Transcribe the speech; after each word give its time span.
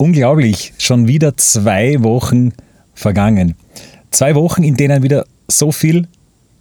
Unglaublich, 0.00 0.74
schon 0.78 1.08
wieder 1.08 1.36
zwei 1.36 2.00
Wochen 2.04 2.52
vergangen. 2.94 3.56
Zwei 4.12 4.36
Wochen, 4.36 4.62
in 4.62 4.76
denen 4.76 5.02
wieder 5.02 5.26
so 5.48 5.72
viel 5.72 6.06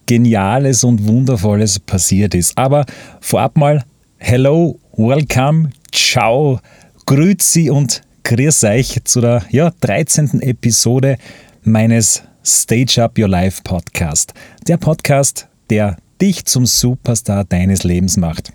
Geniales 0.08 0.84
und 0.84 1.06
Wundervolles 1.06 1.80
passiert 1.80 2.34
ist. 2.34 2.58
Aber 2.58 2.88
vorab 3.22 3.56
mal, 3.56 3.86
hello, 4.18 4.80
welcome, 4.94 5.70
ciao, 5.92 6.60
grüezi 7.06 7.70
und 7.70 8.02
grüß 8.24 8.64
euch 8.64 9.02
zu 9.04 9.22
der 9.22 9.44
ja, 9.52 9.72
13. 9.82 10.42
Episode 10.42 11.20
meines 11.62 12.24
Stage 12.44 13.04
Up 13.04 13.20
Your 13.20 13.30
Life 13.30 13.62
Podcast. 13.64 14.34
Der 14.68 14.78
Podcast, 14.78 15.48
der 15.70 15.98
dich 16.20 16.44
zum 16.46 16.66
Superstar 16.66 17.44
deines 17.44 17.84
Lebens 17.84 18.18
macht. 18.18 18.52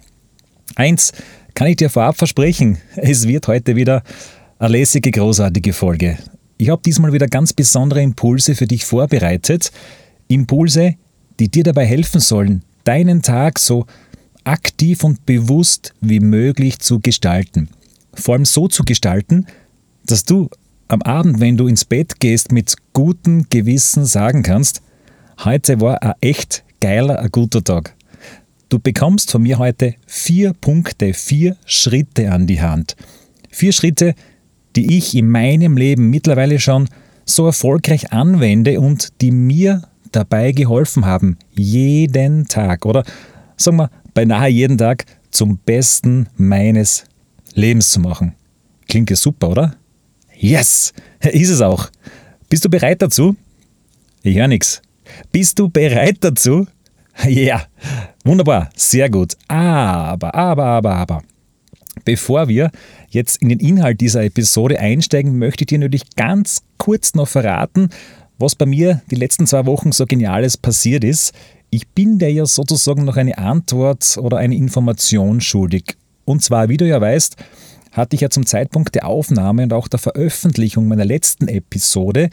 Eins 0.74 1.12
kann 1.54 1.68
ich 1.68 1.76
dir 1.76 1.88
vorab 1.88 2.16
versprechen, 2.16 2.78
es 2.96 3.28
wird 3.28 3.46
heute 3.46 3.76
wieder 3.76 4.02
eine 4.62 4.78
lässige, 4.78 5.10
großartige 5.10 5.72
Folge. 5.72 6.18
Ich 6.56 6.68
habe 6.68 6.82
diesmal 6.86 7.12
wieder 7.12 7.26
ganz 7.26 7.52
besondere 7.52 8.00
Impulse 8.00 8.54
für 8.54 8.68
dich 8.68 8.84
vorbereitet. 8.84 9.72
Impulse, 10.28 10.94
die 11.40 11.48
dir 11.48 11.64
dabei 11.64 11.84
helfen 11.84 12.20
sollen, 12.20 12.62
deinen 12.84 13.22
Tag 13.22 13.58
so 13.58 13.86
aktiv 14.44 15.02
und 15.02 15.26
bewusst 15.26 15.94
wie 16.00 16.20
möglich 16.20 16.78
zu 16.78 17.00
gestalten. 17.00 17.70
Vor 18.14 18.34
allem 18.34 18.44
so 18.44 18.68
zu 18.68 18.84
gestalten, 18.84 19.46
dass 20.06 20.24
du 20.24 20.48
am 20.86 21.02
Abend, 21.02 21.40
wenn 21.40 21.56
du 21.56 21.66
ins 21.66 21.84
Bett 21.84 22.20
gehst, 22.20 22.52
mit 22.52 22.76
gutem 22.92 23.46
Gewissen 23.50 24.04
sagen 24.04 24.44
kannst, 24.44 24.80
heute 25.42 25.80
war 25.80 26.00
ein 26.04 26.14
echt 26.20 26.62
geiler, 26.80 27.18
ein 27.18 27.32
guter 27.32 27.64
Tag. 27.64 27.96
Du 28.68 28.78
bekommst 28.78 29.32
von 29.32 29.42
mir 29.42 29.58
heute 29.58 29.96
vier 30.06 30.52
Punkte, 30.52 31.14
vier 31.14 31.56
Schritte 31.66 32.30
an 32.30 32.46
die 32.46 32.60
Hand. 32.60 32.94
Vier 33.50 33.72
Schritte, 33.72 34.14
die 34.14 34.31
ich 34.76 35.14
in 35.14 35.28
meinem 35.28 35.76
Leben 35.76 36.10
mittlerweile 36.10 36.58
schon 36.58 36.88
so 37.24 37.46
erfolgreich 37.46 38.12
anwende 38.12 38.80
und 38.80 39.20
die 39.20 39.30
mir 39.30 39.82
dabei 40.10 40.52
geholfen 40.52 41.06
haben, 41.06 41.38
jeden 41.52 42.46
Tag 42.48 42.84
oder 42.84 43.04
sagen 43.56 43.78
wir 43.78 43.90
beinahe 44.14 44.48
jeden 44.48 44.78
Tag 44.78 45.06
zum 45.30 45.58
Besten 45.58 46.28
meines 46.36 47.04
Lebens 47.54 47.90
zu 47.90 48.00
machen. 48.00 48.34
Klingt 48.88 49.10
ja 49.10 49.16
super, 49.16 49.50
oder? 49.50 49.76
Yes, 50.36 50.92
ist 51.20 51.50
es 51.50 51.60
auch. 51.60 51.88
Bist 52.48 52.64
du 52.64 52.68
bereit 52.68 53.00
dazu? 53.00 53.36
Ich 54.22 54.36
höre 54.36 54.48
nichts. 54.48 54.82
Bist 55.30 55.58
du 55.58 55.68
bereit 55.68 56.18
dazu? 56.20 56.66
Ja, 57.28 57.62
wunderbar, 58.24 58.70
sehr 58.74 59.10
gut. 59.10 59.34
Aber, 59.48 60.34
aber, 60.34 60.64
aber, 60.64 60.94
aber. 60.94 61.22
Bevor 62.04 62.48
wir 62.48 62.70
jetzt 63.10 63.42
in 63.42 63.48
den 63.48 63.60
Inhalt 63.60 64.00
dieser 64.00 64.24
Episode 64.24 64.80
einsteigen, 64.80 65.38
möchte 65.38 65.64
ich 65.64 65.66
dir 65.66 65.78
natürlich 65.78 66.16
ganz 66.16 66.62
kurz 66.78 67.14
noch 67.14 67.28
verraten, 67.28 67.90
was 68.38 68.54
bei 68.54 68.66
mir 68.66 69.02
die 69.10 69.16
letzten 69.16 69.46
zwei 69.46 69.66
Wochen 69.66 69.92
so 69.92 70.06
Geniales 70.06 70.56
passiert 70.56 71.04
ist. 71.04 71.32
Ich 71.70 71.88
bin 71.88 72.18
dir 72.18 72.32
ja 72.32 72.46
sozusagen 72.46 73.04
noch 73.04 73.16
eine 73.16 73.38
Antwort 73.38 74.18
oder 74.18 74.38
eine 74.38 74.56
Information 74.56 75.40
schuldig. 75.40 75.96
Und 76.24 76.42
zwar, 76.42 76.68
wie 76.68 76.76
du 76.76 76.86
ja 76.86 77.00
weißt, 77.00 77.36
hatte 77.92 78.16
ich 78.16 78.22
ja 78.22 78.30
zum 78.30 78.46
Zeitpunkt 78.46 78.94
der 78.94 79.06
Aufnahme 79.06 79.64
und 79.64 79.72
auch 79.72 79.88
der 79.88 79.98
Veröffentlichung 79.98 80.88
meiner 80.88 81.04
letzten 81.04 81.46
Episode, 81.46 82.30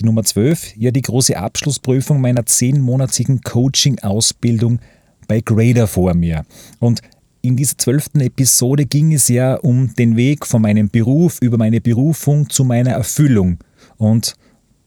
die 0.00 0.04
Nummer 0.04 0.22
12, 0.22 0.76
ja 0.76 0.90
die 0.90 1.02
große 1.02 1.36
Abschlussprüfung 1.36 2.20
meiner 2.20 2.46
zehnmonatigen 2.46 3.40
Coaching-Ausbildung 3.40 4.80
bei 5.26 5.40
Grader 5.40 5.86
vor 5.86 6.14
mir. 6.14 6.44
Und 6.78 7.00
in 7.48 7.56
dieser 7.56 7.78
zwölften 7.78 8.20
Episode 8.20 8.84
ging 8.84 9.14
es 9.14 9.28
ja 9.28 9.54
um 9.54 9.94
den 9.94 10.16
Weg 10.16 10.46
von 10.46 10.60
meinem 10.60 10.90
Beruf 10.90 11.38
über 11.40 11.56
meine 11.56 11.80
Berufung 11.80 12.50
zu 12.50 12.62
meiner 12.62 12.90
Erfüllung. 12.90 13.58
Und 13.96 14.34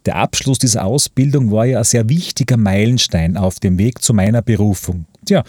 der 0.05 0.17
Abschluss 0.17 0.59
dieser 0.59 0.85
Ausbildung 0.85 1.51
war 1.51 1.66
ja 1.66 1.79
ein 1.79 1.83
sehr 1.83 2.07
wichtiger 2.07 2.57
Meilenstein 2.57 3.35
auf 3.35 3.59
dem 3.59 3.79
Weg 3.79 4.01
zu 4.03 4.13
meiner 4.13 4.44
Berufung. 4.44 5.05
Tja, 5.25 5.44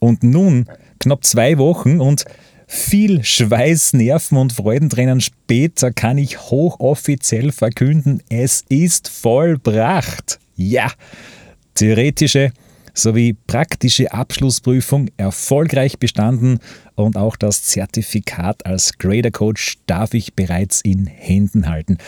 und 0.00 0.24
nun, 0.24 0.66
knapp 0.98 1.24
zwei 1.24 1.58
Wochen 1.58 2.00
und 2.00 2.24
viel 2.66 3.22
Schweiß, 3.22 3.92
Nerven 3.92 4.36
und 4.36 4.52
Freudentränen 4.52 5.20
später 5.20 5.92
kann 5.92 6.18
ich 6.18 6.40
hochoffiziell 6.40 7.52
verkünden, 7.52 8.22
es 8.28 8.64
ist 8.68 9.08
vollbracht. 9.08 10.40
Ja, 10.56 10.90
theoretische 11.74 12.52
sowie 12.94 13.36
praktische 13.46 14.12
Abschlussprüfung 14.12 15.08
erfolgreich 15.16 15.98
bestanden 15.98 16.58
und 16.94 17.16
auch 17.16 17.36
das 17.36 17.62
Zertifikat 17.64 18.66
als 18.66 18.98
Grader 18.98 19.30
Coach 19.30 19.78
darf 19.86 20.14
ich 20.14 20.34
bereits 20.34 20.80
in 20.80 21.06
Händen 21.06 21.68
halten. 21.68 21.98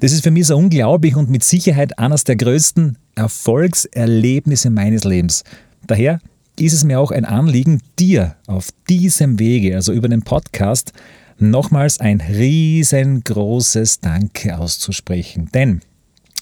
Das 0.00 0.12
ist 0.12 0.24
für 0.24 0.30
mich 0.30 0.48
so 0.48 0.56
unglaublich 0.56 1.16
und 1.16 1.30
mit 1.30 1.44
Sicherheit 1.44 1.98
eines 1.98 2.24
der 2.24 2.36
größten 2.36 2.98
Erfolgserlebnisse 3.14 4.70
meines 4.70 5.04
Lebens. 5.04 5.44
Daher 5.86 6.18
ist 6.58 6.72
es 6.72 6.84
mir 6.84 7.00
auch 7.00 7.10
ein 7.10 7.24
Anliegen, 7.24 7.80
dir 7.98 8.36
auf 8.46 8.68
diesem 8.88 9.38
Wege, 9.38 9.74
also 9.74 9.92
über 9.92 10.08
den 10.08 10.22
Podcast, 10.22 10.92
nochmals 11.38 12.00
ein 12.00 12.20
riesengroßes 12.20 14.00
Danke 14.00 14.58
auszusprechen. 14.58 15.48
Denn 15.52 15.80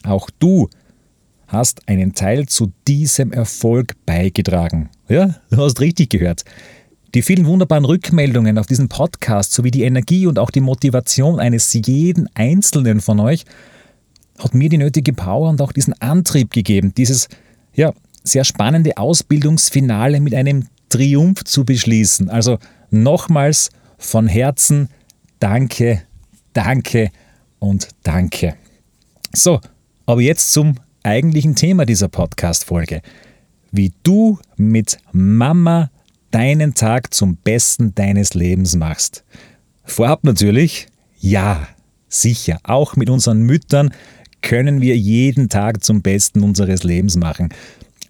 auch 0.02 0.28
du 0.38 0.68
hast 1.52 1.86
einen 1.88 2.14
Teil 2.14 2.46
zu 2.46 2.72
diesem 2.88 3.32
Erfolg 3.32 3.94
beigetragen. 4.06 4.88
Ja, 5.08 5.34
du 5.50 5.58
hast 5.58 5.80
richtig 5.80 6.10
gehört. 6.10 6.44
Die 7.14 7.20
vielen 7.20 7.44
wunderbaren 7.44 7.84
Rückmeldungen 7.84 8.56
auf 8.56 8.66
diesen 8.66 8.88
Podcast 8.88 9.52
sowie 9.52 9.70
die 9.70 9.82
Energie 9.82 10.26
und 10.26 10.38
auch 10.38 10.50
die 10.50 10.62
Motivation 10.62 11.38
eines 11.38 11.72
jeden 11.74 12.26
Einzelnen 12.34 13.02
von 13.02 13.20
euch 13.20 13.44
hat 14.38 14.54
mir 14.54 14.70
die 14.70 14.78
nötige 14.78 15.12
Power 15.12 15.50
und 15.50 15.60
auch 15.60 15.72
diesen 15.72 15.92
Antrieb 16.00 16.52
gegeben, 16.52 16.94
dieses 16.96 17.28
ja, 17.74 17.92
sehr 18.24 18.44
spannende 18.44 18.96
Ausbildungsfinale 18.96 20.20
mit 20.20 20.34
einem 20.34 20.68
Triumph 20.88 21.44
zu 21.44 21.64
beschließen. 21.64 22.30
Also 22.30 22.58
nochmals 22.90 23.70
von 23.98 24.26
Herzen 24.26 24.88
danke, 25.38 26.02
danke 26.54 27.10
und 27.58 27.88
danke. 28.02 28.54
So, 29.34 29.60
aber 30.06 30.22
jetzt 30.22 30.52
zum 30.52 30.76
eigentlichen 31.04 31.54
Thema 31.54 31.84
dieser 31.86 32.08
Podcast-Folge. 32.08 33.02
Wie 33.70 33.92
du 34.02 34.38
mit 34.56 34.98
Mama 35.12 35.90
deinen 36.30 36.74
Tag 36.74 37.14
zum 37.14 37.36
Besten 37.36 37.94
deines 37.94 38.34
Lebens 38.34 38.76
machst. 38.76 39.24
Vorab 39.84 40.24
natürlich, 40.24 40.86
ja, 41.18 41.66
sicher, 42.08 42.58
auch 42.64 42.96
mit 42.96 43.10
unseren 43.10 43.42
Müttern 43.42 43.92
können 44.40 44.80
wir 44.80 44.96
jeden 44.96 45.48
Tag 45.48 45.84
zum 45.84 46.02
Besten 46.02 46.42
unseres 46.42 46.82
Lebens 46.84 47.16
machen. 47.16 47.50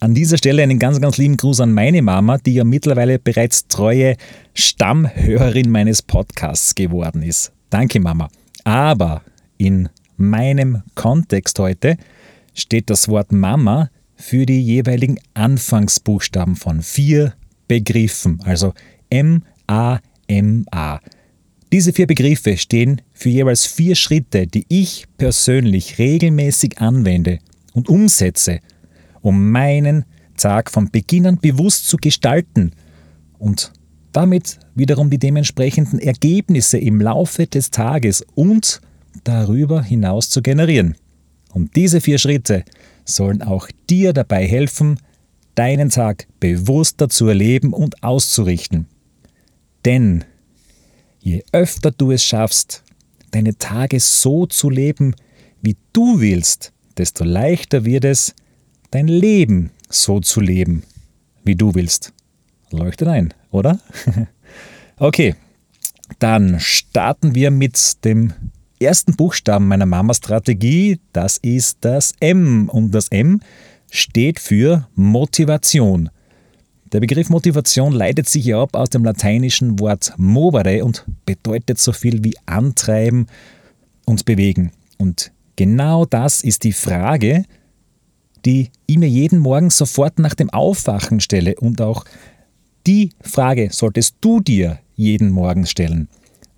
An 0.00 0.14
dieser 0.14 0.38
Stelle 0.38 0.62
einen 0.62 0.78
ganz, 0.78 1.00
ganz 1.00 1.16
lieben 1.18 1.36
Gruß 1.36 1.60
an 1.60 1.72
meine 1.72 2.02
Mama, 2.02 2.38
die 2.38 2.54
ja 2.54 2.64
mittlerweile 2.64 3.18
bereits 3.18 3.68
treue 3.68 4.16
Stammhörerin 4.54 5.70
meines 5.70 6.02
Podcasts 6.02 6.74
geworden 6.74 7.22
ist. 7.22 7.52
Danke, 7.70 8.00
Mama. 8.00 8.28
Aber 8.64 9.22
in 9.58 9.88
meinem 10.16 10.82
Kontext 10.94 11.58
heute 11.58 11.96
steht 12.54 12.90
das 12.90 13.08
Wort 13.08 13.32
Mama 13.32 13.90
für 14.14 14.46
die 14.46 14.62
jeweiligen 14.62 15.18
Anfangsbuchstaben 15.34 16.56
von 16.56 16.82
vier 16.82 17.34
Begriffen, 17.68 18.40
also 18.44 18.72
M-A-M-A. 19.10 21.00
Diese 21.72 21.92
vier 21.92 22.06
Begriffe 22.06 22.56
stehen 22.56 23.00
für 23.12 23.30
jeweils 23.30 23.64
vier 23.64 23.94
Schritte, 23.94 24.46
die 24.46 24.66
ich 24.68 25.06
persönlich 25.16 25.98
regelmäßig 25.98 26.78
anwende 26.78 27.38
und 27.72 27.88
umsetze, 27.88 28.60
um 29.22 29.50
meinen 29.50 30.04
Tag 30.36 30.70
von 30.70 30.90
Beginn 30.90 31.26
an 31.26 31.38
bewusst 31.38 31.88
zu 31.88 31.96
gestalten 31.96 32.72
und 33.38 33.72
damit 34.12 34.58
wiederum 34.74 35.08
die 35.08 35.18
dementsprechenden 35.18 35.98
Ergebnisse 35.98 36.78
im 36.78 37.00
Laufe 37.00 37.46
des 37.46 37.70
Tages 37.70 38.24
und 38.34 38.80
darüber 39.24 39.82
hinaus 39.82 40.28
zu 40.28 40.42
generieren. 40.42 40.96
Und 41.52 41.76
diese 41.76 42.00
vier 42.00 42.18
Schritte 42.18 42.64
sollen 43.04 43.42
auch 43.42 43.68
dir 43.88 44.12
dabei 44.12 44.46
helfen, 44.46 44.98
deinen 45.54 45.90
Tag 45.90 46.26
bewusster 46.40 47.08
zu 47.08 47.28
erleben 47.28 47.72
und 47.72 48.02
auszurichten. 48.02 48.86
Denn 49.84 50.24
je 51.20 51.44
öfter 51.52 51.90
du 51.90 52.10
es 52.10 52.24
schaffst, 52.24 52.82
deine 53.30 53.56
Tage 53.58 54.00
so 54.00 54.46
zu 54.46 54.70
leben, 54.70 55.14
wie 55.60 55.76
du 55.92 56.20
willst, 56.20 56.72
desto 56.96 57.24
leichter 57.24 57.84
wird 57.84 58.04
es, 58.04 58.34
dein 58.90 59.08
Leben 59.08 59.70
so 59.88 60.20
zu 60.20 60.40
leben, 60.40 60.84
wie 61.44 61.54
du 61.54 61.74
willst. 61.74 62.12
Leuchtet 62.70 63.08
ein, 63.08 63.34
oder? 63.50 63.78
okay, 64.96 65.34
dann 66.18 66.60
starten 66.60 67.34
wir 67.34 67.50
mit 67.50 68.04
dem 68.04 68.32
ersten 68.84 69.16
Buchstaben 69.16 69.68
meiner 69.68 69.86
Mama-Strategie. 69.86 71.00
Das 71.12 71.36
ist 71.38 71.78
das 71.80 72.12
M. 72.20 72.68
Und 72.68 72.92
das 72.92 73.08
M 73.08 73.40
steht 73.90 74.40
für 74.40 74.88
Motivation. 74.94 76.10
Der 76.92 77.00
Begriff 77.00 77.30
Motivation 77.30 77.92
leitet 77.92 78.28
sich 78.28 78.44
ja 78.44 78.60
ab 78.60 78.76
aus 78.76 78.90
dem 78.90 79.04
lateinischen 79.04 79.78
Wort 79.80 80.12
movere 80.18 80.84
und 80.84 81.06
bedeutet 81.24 81.78
so 81.78 81.92
viel 81.92 82.22
wie 82.22 82.34
antreiben 82.44 83.26
und 84.04 84.24
bewegen. 84.26 84.72
Und 84.98 85.32
genau 85.56 86.04
das 86.04 86.44
ist 86.44 86.64
die 86.64 86.72
Frage, 86.72 87.44
die 88.44 88.70
ich 88.86 88.98
mir 88.98 89.08
jeden 89.08 89.38
Morgen 89.38 89.70
sofort 89.70 90.18
nach 90.18 90.34
dem 90.34 90.50
Aufwachen 90.50 91.20
stelle. 91.20 91.54
Und 91.56 91.80
auch 91.80 92.04
die 92.86 93.10
Frage 93.20 93.70
solltest 93.72 94.16
du 94.20 94.40
dir 94.40 94.78
jeden 94.94 95.30
Morgen 95.30 95.66
stellen. 95.66 96.08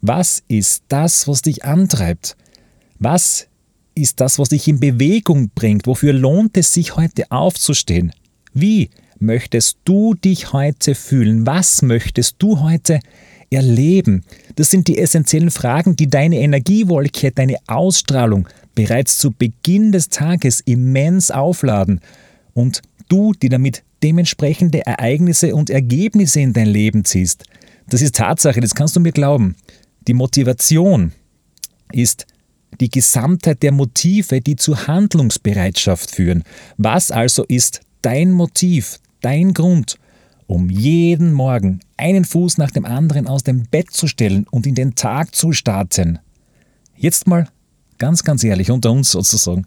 Was 0.06 0.42
ist 0.48 0.84
das, 0.88 1.26
was 1.28 1.40
dich 1.40 1.64
antreibt? 1.64 2.36
Was 2.98 3.46
ist 3.94 4.20
das, 4.20 4.38
was 4.38 4.50
dich 4.50 4.68
in 4.68 4.78
Bewegung 4.78 5.50
bringt? 5.54 5.86
Wofür 5.86 6.12
lohnt 6.12 6.58
es 6.58 6.74
sich 6.74 6.96
heute 6.96 7.30
aufzustehen? 7.30 8.12
Wie 8.52 8.90
möchtest 9.18 9.78
du 9.86 10.12
dich 10.12 10.52
heute 10.52 10.94
fühlen? 10.94 11.46
Was 11.46 11.80
möchtest 11.80 12.36
du 12.40 12.60
heute 12.60 13.00
erleben? 13.48 14.24
Das 14.56 14.70
sind 14.70 14.88
die 14.88 14.98
essentiellen 14.98 15.50
Fragen, 15.50 15.96
die 15.96 16.08
deine 16.08 16.38
Energiewolke, 16.38 17.30
deine 17.30 17.56
Ausstrahlung 17.66 18.46
bereits 18.74 19.16
zu 19.16 19.30
Beginn 19.30 19.90
des 19.90 20.10
Tages 20.10 20.60
immens 20.60 21.30
aufladen 21.30 22.02
und 22.52 22.82
du, 23.08 23.32
die 23.32 23.48
damit 23.48 23.82
dementsprechende 24.02 24.84
Ereignisse 24.84 25.54
und 25.54 25.70
Ergebnisse 25.70 26.40
in 26.40 26.52
dein 26.52 26.66
Leben 26.66 27.06
ziehst. 27.06 27.44
Das 27.88 28.02
ist 28.02 28.16
Tatsache, 28.16 28.60
das 28.60 28.74
kannst 28.74 28.96
du 28.96 29.00
mir 29.00 29.12
glauben. 29.12 29.56
Die 30.06 30.14
Motivation 30.14 31.12
ist 31.92 32.26
die 32.80 32.90
Gesamtheit 32.90 33.62
der 33.62 33.72
Motive, 33.72 34.40
die 34.40 34.56
zu 34.56 34.86
Handlungsbereitschaft 34.86 36.10
führen. 36.10 36.42
Was 36.76 37.10
also 37.10 37.44
ist 37.44 37.80
dein 38.02 38.32
Motiv, 38.32 38.98
dein 39.20 39.54
Grund, 39.54 39.98
um 40.46 40.68
jeden 40.68 41.32
Morgen 41.32 41.80
einen 41.96 42.24
Fuß 42.24 42.58
nach 42.58 42.70
dem 42.70 42.84
anderen 42.84 43.26
aus 43.26 43.44
dem 43.44 43.62
Bett 43.62 43.90
zu 43.90 44.06
stellen 44.08 44.46
und 44.50 44.66
in 44.66 44.74
den 44.74 44.94
Tag 44.94 45.34
zu 45.34 45.52
starten? 45.52 46.18
Jetzt 46.96 47.26
mal 47.26 47.48
ganz, 47.98 48.24
ganz 48.24 48.44
ehrlich 48.44 48.70
unter 48.70 48.90
uns 48.92 49.10
sozusagen. 49.10 49.66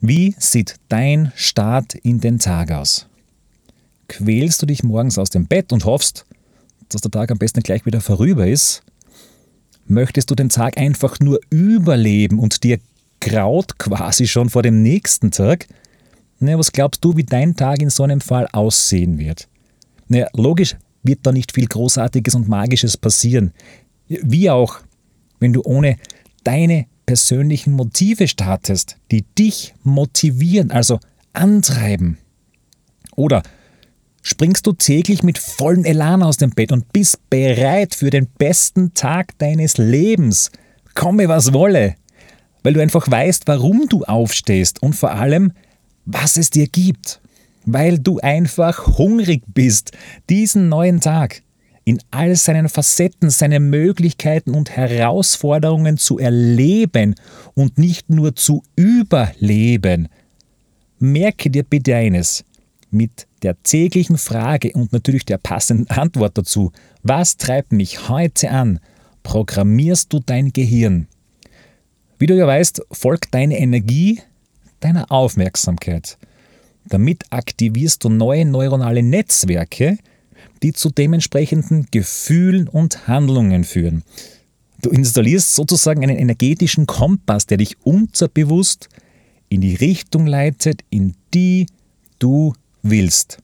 Wie 0.00 0.36
sieht 0.38 0.76
dein 0.88 1.32
Start 1.34 1.94
in 1.94 2.20
den 2.20 2.38
Tag 2.38 2.70
aus? 2.70 3.08
Quälst 4.06 4.62
du 4.62 4.66
dich 4.66 4.84
morgens 4.84 5.18
aus 5.18 5.30
dem 5.30 5.46
Bett 5.46 5.72
und 5.72 5.84
hoffst, 5.84 6.24
dass 6.88 7.02
der 7.02 7.10
Tag 7.10 7.30
am 7.30 7.38
besten 7.38 7.62
gleich 7.62 7.84
wieder 7.84 8.00
vorüber 8.00 8.46
ist? 8.46 8.82
Möchtest 9.90 10.30
du 10.30 10.34
den 10.34 10.50
Tag 10.50 10.76
einfach 10.76 11.18
nur 11.18 11.40
überleben 11.48 12.38
und 12.38 12.62
dir 12.62 12.78
graut 13.20 13.78
quasi 13.78 14.26
schon 14.26 14.50
vor 14.50 14.62
dem 14.62 14.82
nächsten 14.82 15.30
Tag? 15.30 15.66
Na, 16.40 16.58
was 16.58 16.72
glaubst 16.72 17.02
du, 17.02 17.16
wie 17.16 17.24
dein 17.24 17.56
Tag 17.56 17.80
in 17.80 17.88
so 17.88 18.02
einem 18.02 18.20
Fall 18.20 18.46
aussehen 18.52 19.18
wird? 19.18 19.48
Na, 20.08 20.26
logisch 20.34 20.76
wird 21.02 21.20
da 21.22 21.32
nicht 21.32 21.52
viel 21.52 21.66
Großartiges 21.66 22.34
und 22.34 22.48
Magisches 22.48 22.98
passieren. 22.98 23.52
Wie 24.08 24.50
auch, 24.50 24.78
wenn 25.40 25.54
du 25.54 25.62
ohne 25.62 25.96
deine 26.44 26.86
persönlichen 27.06 27.72
Motive 27.72 28.28
startest, 28.28 28.98
die 29.10 29.22
dich 29.22 29.74
motivieren, 29.84 30.70
also 30.70 31.00
antreiben. 31.32 32.18
Oder 33.16 33.42
springst 34.22 34.66
du 34.66 34.72
täglich 34.72 35.22
mit 35.22 35.38
vollem 35.38 35.84
Elan 35.84 36.22
aus 36.22 36.36
dem 36.36 36.50
Bett 36.50 36.72
und 36.72 36.92
bist 36.92 37.30
bereit 37.30 37.94
für 37.94 38.10
den 38.10 38.26
besten 38.26 38.94
Tag 38.94 39.38
deines 39.38 39.78
Lebens. 39.78 40.50
Komme, 40.94 41.28
was 41.28 41.52
wolle. 41.52 41.94
Weil 42.62 42.74
du 42.74 42.82
einfach 42.82 43.10
weißt, 43.10 43.44
warum 43.46 43.88
du 43.88 44.04
aufstehst 44.04 44.82
und 44.82 44.94
vor 44.94 45.12
allem, 45.12 45.52
was 46.04 46.36
es 46.36 46.50
dir 46.50 46.66
gibt. 46.66 47.20
Weil 47.64 47.98
du 47.98 48.18
einfach 48.18 48.98
hungrig 48.98 49.42
bist, 49.46 49.92
diesen 50.28 50.68
neuen 50.68 51.00
Tag 51.00 51.42
in 51.88 51.98
all 52.10 52.36
seinen 52.36 52.68
Facetten, 52.68 53.30
seine 53.30 53.60
Möglichkeiten 53.60 54.54
und 54.54 54.76
Herausforderungen 54.76 55.96
zu 55.96 56.18
erleben 56.18 57.14
und 57.54 57.78
nicht 57.78 58.10
nur 58.10 58.36
zu 58.36 58.62
überleben. 58.76 60.08
Merke 60.98 61.48
dir 61.48 61.62
bitte 61.62 61.94
eines, 61.94 62.44
mit 62.90 63.26
der 63.42 63.62
täglichen 63.62 64.18
Frage 64.18 64.72
und 64.72 64.92
natürlich 64.92 65.24
der 65.24 65.38
passenden 65.38 65.88
Antwort 65.90 66.36
dazu, 66.38 66.72
was 67.02 67.36
treibt 67.36 67.72
mich 67.72 68.08
heute 68.08 68.50
an, 68.50 68.80
programmierst 69.22 70.12
du 70.12 70.20
dein 70.24 70.52
Gehirn. 70.52 71.06
Wie 72.18 72.26
du 72.26 72.36
ja 72.36 72.46
weißt, 72.46 72.82
folgt 72.90 73.34
deine 73.34 73.58
Energie 73.58 74.20
deiner 74.80 75.10
Aufmerksamkeit. 75.10 76.18
Damit 76.86 77.24
aktivierst 77.30 78.02
du 78.04 78.08
neue 78.08 78.44
neuronale 78.44 79.02
Netzwerke, 79.02 79.98
die 80.62 80.72
zu 80.72 80.90
dementsprechenden 80.90 81.86
Gefühlen 81.90 82.68
und 82.68 83.06
Handlungen 83.06 83.64
führen. 83.64 84.02
Du 84.80 84.90
installierst 84.90 85.54
sozusagen 85.54 86.02
einen 86.02 86.18
energetischen 86.18 86.86
Kompass, 86.86 87.46
der 87.46 87.58
dich 87.58 87.76
unterbewusst 87.84 88.88
in 89.48 89.60
die 89.60 89.74
Richtung 89.74 90.26
leitet, 90.26 90.82
in 90.90 91.14
die 91.34 91.66
du 92.18 92.54
willst. 92.90 93.38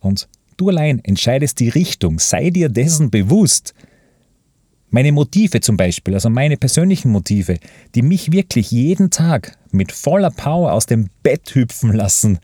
Und 0.00 0.28
du 0.56 0.68
allein 0.68 1.00
entscheidest 1.04 1.60
die 1.60 1.68
Richtung, 1.68 2.18
sei 2.18 2.50
dir 2.50 2.68
dessen 2.68 3.10
bewusst. 3.10 3.74
Meine 4.90 5.12
Motive 5.12 5.60
zum 5.60 5.76
Beispiel, 5.76 6.14
also 6.14 6.28
meine 6.28 6.56
persönlichen 6.56 7.10
Motive, 7.10 7.58
die 7.94 8.02
mich 8.02 8.32
wirklich 8.32 8.70
jeden 8.70 9.10
Tag 9.10 9.56
mit 9.70 9.90
voller 9.90 10.30
Power 10.30 10.72
aus 10.72 10.86
dem 10.86 11.08
Bett 11.22 11.54
hüpfen 11.54 11.92
lassen, 11.92 12.38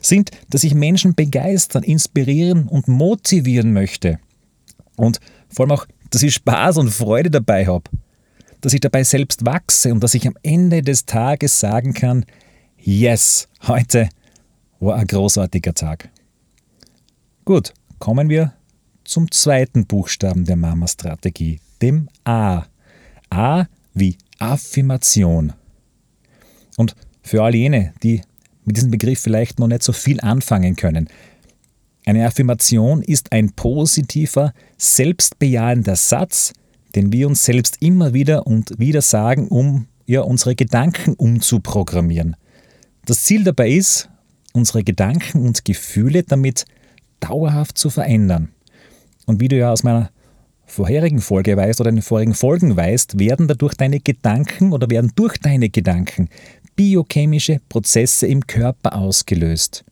sind, 0.00 0.30
dass 0.50 0.64
ich 0.64 0.74
Menschen 0.74 1.14
begeistern, 1.14 1.84
inspirieren 1.84 2.66
und 2.66 2.88
motivieren 2.88 3.72
möchte. 3.72 4.18
Und 4.96 5.20
vor 5.48 5.64
allem 5.64 5.72
auch, 5.72 5.86
dass 6.10 6.22
ich 6.22 6.34
Spaß 6.34 6.78
und 6.78 6.90
Freude 6.90 7.30
dabei 7.30 7.66
habe. 7.66 7.84
Dass 8.60 8.74
ich 8.74 8.80
dabei 8.80 9.04
selbst 9.04 9.44
wachse 9.44 9.92
und 9.92 10.02
dass 10.02 10.14
ich 10.14 10.26
am 10.26 10.36
Ende 10.42 10.82
des 10.82 11.06
Tages 11.06 11.58
sagen 11.58 11.94
kann, 11.94 12.24
yes, 12.78 13.48
heute 13.66 14.08
war 14.82 14.96
ein 14.96 15.06
großartiger 15.06 15.74
Tag. 15.74 16.10
Gut, 17.44 17.72
kommen 17.98 18.28
wir 18.28 18.52
zum 19.04 19.30
zweiten 19.30 19.86
Buchstaben 19.86 20.44
der 20.44 20.56
Mama-Strategie, 20.56 21.60
dem 21.80 22.08
A. 22.24 22.64
A 23.30 23.66
wie 23.94 24.16
Affirmation. 24.38 25.52
Und 26.76 26.96
für 27.22 27.42
all 27.42 27.54
jene, 27.54 27.94
die 28.02 28.22
mit 28.64 28.76
diesem 28.76 28.90
Begriff 28.90 29.20
vielleicht 29.20 29.58
noch 29.58 29.68
nicht 29.68 29.82
so 29.82 29.92
viel 29.92 30.20
anfangen 30.20 30.76
können. 30.76 31.08
Eine 32.04 32.26
Affirmation 32.26 33.02
ist 33.02 33.32
ein 33.32 33.52
positiver, 33.52 34.52
selbstbejahender 34.76 35.96
Satz, 35.96 36.52
den 36.94 37.12
wir 37.12 37.28
uns 37.28 37.44
selbst 37.44 37.78
immer 37.80 38.14
wieder 38.14 38.46
und 38.46 38.78
wieder 38.78 39.02
sagen, 39.02 39.48
um 39.48 39.86
ja, 40.06 40.22
unsere 40.22 40.56
Gedanken 40.56 41.14
umzuprogrammieren. 41.14 42.36
Das 43.04 43.24
Ziel 43.24 43.44
dabei 43.44 43.70
ist, 43.70 44.08
unsere 44.52 44.84
Gedanken 44.84 45.44
und 45.46 45.64
Gefühle 45.64 46.22
damit 46.22 46.64
dauerhaft 47.20 47.78
zu 47.78 47.90
verändern. 47.90 48.48
Und 49.26 49.40
wie 49.40 49.48
du 49.48 49.56
ja 49.56 49.72
aus 49.72 49.82
meiner 49.82 50.10
vorherigen 50.66 51.20
Folge 51.20 51.56
weißt 51.56 51.80
oder 51.80 51.90
in 51.90 51.96
den 51.96 52.02
vorigen 52.02 52.34
Folgen 52.34 52.76
weißt, 52.76 53.18
werden 53.18 53.48
dadurch 53.48 53.74
deine 53.74 54.00
Gedanken 54.00 54.72
oder 54.72 54.88
werden 54.90 55.12
durch 55.14 55.38
deine 55.38 55.68
Gedanken 55.68 56.28
biochemische 56.74 57.60
Prozesse 57.68 58.26
im 58.26 58.46
Körper 58.46 58.96
ausgelöst, 58.96 59.84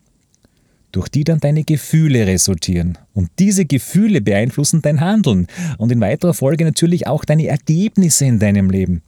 durch 0.92 1.08
die 1.08 1.24
dann 1.24 1.38
deine 1.38 1.64
Gefühle 1.64 2.26
resultieren. 2.26 2.96
Und 3.12 3.30
diese 3.38 3.66
Gefühle 3.66 4.20
beeinflussen 4.20 4.82
dein 4.82 5.00
Handeln 5.00 5.46
und 5.76 5.92
in 5.92 6.00
weiterer 6.00 6.34
Folge 6.34 6.64
natürlich 6.64 7.06
auch 7.06 7.24
deine 7.24 7.46
Ergebnisse 7.46 8.24
in 8.24 8.38
deinem 8.38 8.70
Leben. 8.70 9.02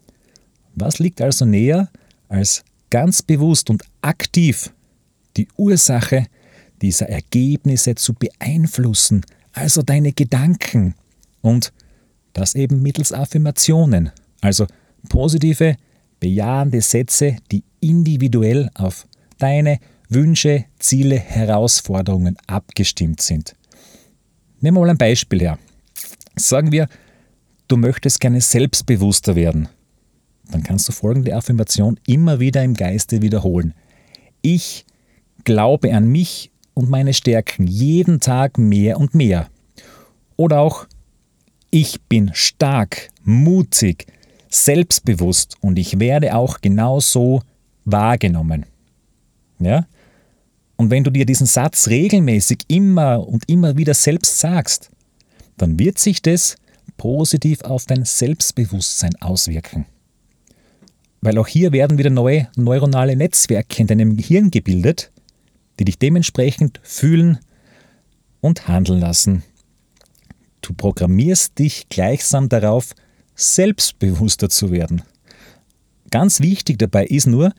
Was 0.75 0.99
liegt 0.99 1.21
also 1.21 1.45
näher, 1.45 1.89
als 2.29 2.65
ganz 2.91 3.23
bewusst 3.23 3.71
und 3.71 3.83
aktiv 4.03 4.73
die 5.37 5.49
Ursache 5.57 6.27
dieser 6.81 7.09
Ergebnisse 7.09 7.95
zu 7.95 8.15
beeinflussen, 8.15 9.25
also 9.53 9.83
deine 9.83 10.13
Gedanken 10.13 10.95
und 11.41 11.73
das 12.33 12.55
eben 12.55 12.83
mittels 12.83 13.13
Affirmationen, 13.13 14.11
also 14.41 14.67
positive, 15.09 15.77
bejahende 16.21 16.81
Sätze, 16.81 17.37
die 17.51 17.63
individuell 17.81 18.71
auf 18.75 19.07
deine 19.39 19.79
Wünsche, 20.09 20.67
Ziele, 20.79 21.19
Herausforderungen 21.19 22.37
abgestimmt 22.47 23.21
sind. 23.21 23.55
Nehmen 24.61 24.77
wir 24.77 24.83
mal 24.83 24.91
ein 24.91 24.99
Beispiel 24.99 25.41
her. 25.41 25.59
Sagen 26.37 26.73
wir, 26.73 26.89
du 27.69 27.77
möchtest 27.77 28.21
gerne 28.21 28.41
selbstbewusster 28.41 29.35
werden. 29.35 29.69
Dann 30.51 30.63
kannst 30.63 30.89
du 30.89 30.93
folgende 30.93 31.35
Affirmation 31.35 31.99
immer 32.07 32.41
wieder 32.41 32.63
im 32.63 32.75
Geiste 32.75 33.23
wiederholen. 33.23 33.75
Ich 34.43 34.85
glaube 35.45 35.95
an 35.95 36.09
mich 36.09 36.51
und 36.75 36.91
meine 36.91 37.15
Stärken 37.15 37.67
jeden 37.67 38.21
Tag 38.21 38.59
mehr 38.59 38.99
und 38.99 39.15
mehr. 39.15 39.49
Oder 40.37 40.61
auch, 40.61 40.87
ich 41.71 42.01
bin 42.03 42.31
stark, 42.35 43.11
mutig, 43.25 44.07
selbstbewusst 44.49 45.57
und 45.61 45.79
ich 45.79 45.99
werde 45.99 46.35
auch 46.35 46.61
genauso 46.61 47.43
wahrgenommen. 47.85 48.67
Ja? 49.59 49.87
Und 50.77 50.91
wenn 50.91 51.05
du 51.05 51.11
dir 51.11 51.27
diesen 51.27 51.47
Satz 51.47 51.89
regelmäßig 51.89 52.63
immer 52.69 53.27
und 53.27 53.49
immer 53.49 53.77
wieder 53.77 53.95
selbst 53.95 54.41
sagst, 54.41 54.91
dann 55.57 55.79
wird 55.79 55.99
sich 55.99 56.23
das 56.23 56.57
positiv 56.97 57.63
auf 57.63 57.87
dein 57.87 58.05
Selbstbewusstsein 58.05 59.15
auswirken. 59.21 59.87
Weil 61.21 61.39
auch 61.39 61.47
hier 61.47 61.73
werden 61.73 61.99
wieder 61.99 62.11
neue 62.11 62.49
neuronale 62.57 63.15
Netzwerke 63.15 63.81
in 63.81 63.87
deinem 63.87 64.17
Gehirn 64.17 64.51
gebildet, 64.51 65.12
die 65.79 65.85
dich 65.85 65.99
dementsprechend 65.99 66.81
fühlen 66.83 67.39
und 68.41 68.69
handeln 68.69 69.01
lassen. 69.01 69.43
Du 70.61 70.75
programmierst 70.75 71.59
dich 71.59 71.89
gleichsam 71.89 72.49
darauf, 72.49 72.95
selbstbewusster 73.35 74.49
zu 74.49 74.71
werden. 74.71 75.03
Ganz 76.11 76.41
wichtig 76.41 76.79
dabei 76.79 77.07
ist 77.07 77.27
nur, 77.27 77.53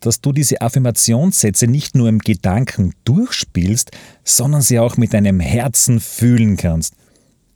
dass 0.00 0.20
du 0.20 0.32
diese 0.32 0.60
Affirmationssätze 0.60 1.66
nicht 1.66 1.94
nur 1.94 2.08
im 2.08 2.18
Gedanken 2.18 2.94
durchspielst, 3.04 3.90
sondern 4.24 4.62
sie 4.62 4.78
auch 4.78 4.96
mit 4.96 5.12
deinem 5.14 5.40
Herzen 5.40 6.00
fühlen 6.00 6.56
kannst. 6.56 6.94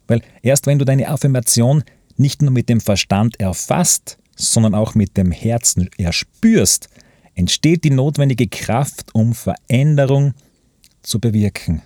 Weil 0.06 0.22
erst 0.42 0.66
wenn 0.66 0.78
du 0.78 0.84
deine 0.84 1.08
Affirmation 1.08 1.84
nicht 2.16 2.42
nur 2.42 2.50
mit 2.50 2.68
dem 2.68 2.80
Verstand 2.80 3.40
erfasst, 3.40 4.18
sondern 4.36 4.74
auch 4.74 4.94
mit 4.94 5.16
dem 5.16 5.32
Herzen 5.32 5.88
erspürst, 5.96 6.88
entsteht 7.34 7.84
die 7.84 7.90
notwendige 7.90 8.48
Kraft, 8.48 9.14
um 9.14 9.34
Veränderung 9.34 10.34
zu 11.02 11.20
bewirken. 11.20 11.82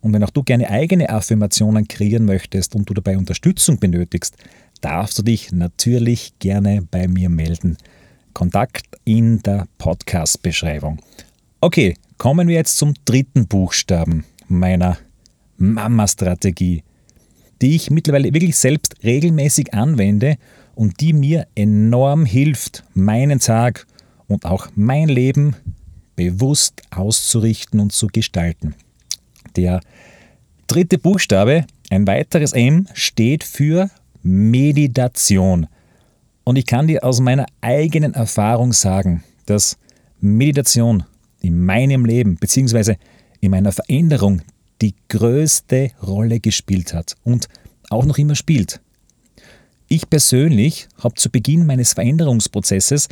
Und 0.00 0.12
wenn 0.12 0.22
auch 0.22 0.30
du 0.30 0.42
gerne 0.42 0.68
eigene 0.68 1.08
Affirmationen 1.08 1.88
kreieren 1.88 2.26
möchtest 2.26 2.74
und 2.74 2.88
du 2.88 2.94
dabei 2.94 3.16
Unterstützung 3.16 3.78
benötigst, 3.78 4.36
darfst 4.80 5.18
du 5.18 5.22
dich 5.22 5.50
natürlich 5.50 6.38
gerne 6.38 6.82
bei 6.90 7.08
mir 7.08 7.30
melden. 7.30 7.78
Kontakt 8.34 8.86
in 9.04 9.40
der 9.42 9.66
Podcast-Beschreibung. 9.78 10.98
Okay, 11.60 11.94
kommen 12.18 12.48
wir 12.48 12.56
jetzt 12.56 12.76
zum 12.76 12.92
dritten 13.06 13.46
Buchstaben 13.46 14.24
meiner 14.48 14.98
Mama-Strategie, 15.56 16.82
die 17.62 17.76
ich 17.76 17.90
mittlerweile 17.90 18.34
wirklich 18.34 18.56
selbst 18.56 18.96
regelmäßig 19.04 19.72
anwende 19.72 20.36
und 20.74 21.00
die 21.00 21.12
mir 21.12 21.46
enorm 21.54 22.26
hilft, 22.26 22.84
meinen 22.92 23.38
Tag 23.38 23.86
und 24.34 24.44
auch 24.44 24.68
mein 24.74 25.08
Leben 25.08 25.56
bewusst 26.16 26.82
auszurichten 26.90 27.80
und 27.80 27.92
zu 27.92 28.08
gestalten. 28.08 28.74
Der 29.56 29.80
dritte 30.66 30.98
Buchstabe, 30.98 31.64
ein 31.90 32.06
weiteres 32.06 32.52
M, 32.52 32.88
steht 32.92 33.44
für 33.44 33.90
Meditation. 34.22 35.68
Und 36.42 36.56
ich 36.56 36.66
kann 36.66 36.88
dir 36.88 37.04
aus 37.04 37.20
meiner 37.20 37.46
eigenen 37.60 38.14
Erfahrung 38.14 38.72
sagen, 38.72 39.22
dass 39.46 39.78
Meditation 40.20 41.04
in 41.40 41.64
meinem 41.64 42.04
Leben 42.04 42.36
bzw. 42.36 42.96
in 43.40 43.50
meiner 43.50 43.72
Veränderung 43.72 44.42
die 44.82 44.94
größte 45.08 45.92
Rolle 46.02 46.40
gespielt 46.40 46.92
hat 46.92 47.14
und 47.22 47.48
auch 47.88 48.04
noch 48.04 48.18
immer 48.18 48.34
spielt. 48.34 48.80
Ich 49.88 50.08
persönlich 50.10 50.88
habe 50.98 51.14
zu 51.14 51.30
Beginn 51.30 51.66
meines 51.66 51.92
Veränderungsprozesses 51.92 53.08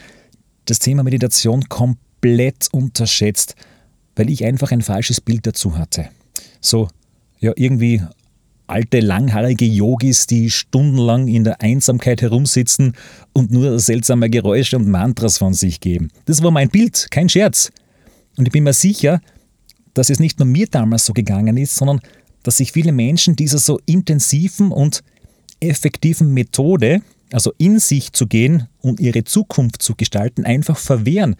das 0.67 0.79
Thema 0.79 1.03
Meditation 1.03 1.69
komplett 1.69 2.69
unterschätzt, 2.73 3.57
weil 4.17 4.31
ich 4.31 4.45
einfach 4.45 4.73
ein 4.73 4.83
falsches 4.83 5.21
Bild 5.21 5.47
dazu 5.47 5.77
hatte. 5.77 6.09
So, 6.61 6.89
ja, 7.41 7.53
irgendwie 7.57 8.03
alte, 8.67 9.01
langhaarige 9.01 9.67
Yogis, 9.67 10.27
die 10.27 10.51
stundenlang 10.51 11.29
in 11.29 11.45
der 11.45 11.61
Einsamkeit 11.61 12.23
herumsitzen 12.23 12.95
und 13.33 13.51
nur 13.51 13.79
seltsame 13.79 14.31
Geräusche 14.31 14.77
und 14.77 14.89
Mantras 14.89 15.39
von 15.39 15.53
sich 15.53 15.81
geben. 15.81 16.09
Das 16.25 16.43
war 16.43 16.51
mein 16.51 16.71
Bild, 16.71 17.09
kein 17.11 17.29
Scherz. 17.29 17.71
Und 18.37 18.47
ich 18.47 18.53
bin 18.53 18.65
mir 18.65 18.73
sicher, 18.73 19.21
dass 19.95 20.09
es 20.09 20.21
nicht 20.21 20.39
nur 20.39 20.47
mir 20.47 20.67
damals 20.67 21.05
so 21.05 21.13
gegangen 21.13 21.57
ist, 21.57 21.77
sondern 21.77 22.01
dass 22.43 22.57
sich 22.57 22.73
viele 22.73 22.93
Menschen 22.93 23.37
dieser 23.37 23.59
so 23.59 23.79
intensiven 23.85 24.73
und 24.73 25.03
effektiven 25.61 26.33
Methode, 26.33 27.03
also 27.33 27.53
in 27.59 27.79
sich 27.79 28.13
zu 28.13 28.27
gehen 28.27 28.69
und 28.81 29.01
ihre 29.01 29.25
Zukunft 29.25 29.83
zu 29.83 29.95
gestalten, 29.95 30.45
einfach 30.45 30.79
verwehren, 30.79 31.37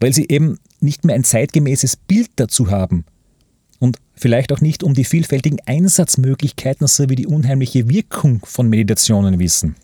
weil 0.00 0.12
sie 0.12 0.26
eben 0.28 0.58
nicht 0.80 1.04
mehr 1.04 1.14
ein 1.14 1.24
zeitgemäßes 1.24 1.96
Bild 1.96 2.30
dazu 2.36 2.70
haben 2.70 3.04
und 3.78 3.98
vielleicht 4.14 4.52
auch 4.52 4.60
nicht 4.60 4.82
um 4.82 4.94
die 4.94 5.04
vielfältigen 5.04 5.58
Einsatzmöglichkeiten 5.66 6.86
sowie 6.86 7.16
die 7.16 7.26
unheimliche 7.26 7.88
Wirkung 7.88 8.40
von 8.44 8.68
Meditationen 8.68 9.38
wissen. 9.38 9.76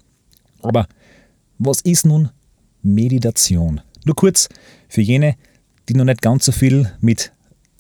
Aber 0.63 0.87
was 1.59 1.81
ist 1.81 2.07
nun 2.07 2.31
Meditation? 2.83 3.81
Nur 4.05 4.15
kurz 4.15 4.49
für 4.89 5.01
jene, 5.01 5.37
die 5.89 5.95
noch 5.95 6.05
nicht 6.05 6.23
ganz 6.23 6.45
so 6.45 6.53
viel 6.53 6.93
mit 7.01 7.33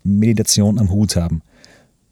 Meditation 0.02 0.78
am 0.78 0.90
Hut 0.90 1.16
haben. 1.16 1.42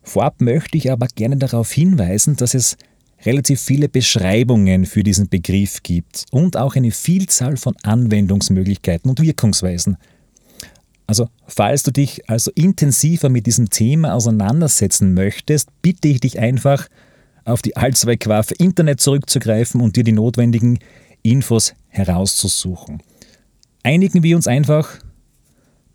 Vorab 0.03 0.41
möchte 0.41 0.79
ich 0.79 0.93
aber 0.93 1.09
gerne 1.09 1.37
darauf 1.37 1.73
hinweisen, 1.73 2.37
dass 2.37 2.55
es 2.55 2.77
relativ 3.25 3.61
viele 3.61 3.89
Beschreibungen 3.89 4.87
für 4.87 5.03
diesen 5.03 5.29
Begriff 5.29 5.83
gibt 5.83 6.25
und 6.31 6.57
auch 6.57 6.77
eine 6.77 6.91
Vielzahl 6.91 7.57
von 7.57 7.75
Anwendungsmöglichkeiten 7.83 9.09
und 9.09 9.21
Wirkungsweisen. 9.21 9.97
Also, 11.07 11.29
falls 11.47 11.85
du 11.85 11.93
dich 11.93 12.29
also 12.29 12.51
intensiver 12.55 13.29
mit 13.29 13.47
diesem 13.47 13.71
Thema 13.71 14.15
auseinandersetzen 14.15 15.15
möchtest, 15.15 15.69
bitte 15.81 16.09
ich 16.09 16.21
dich 16.21 16.39
einfach, 16.39 16.89
auf 17.45 17.63
die 17.63 17.77
Allzweckwaffe 17.77 18.55
Internet 18.55 19.01
zurückzugreifen 19.01 19.81
und 19.81 19.95
dir 19.95 20.03
die 20.03 20.13
notwendigen 20.13 20.81
Infos 21.23 21.75
herauszusuchen. 21.89 23.03
Einigen 23.85 24.25
wir 24.25 24.35
uns 24.35 24.49
einfach 24.49 24.99